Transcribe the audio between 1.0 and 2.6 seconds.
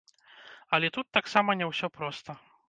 таксама не ўсё проста.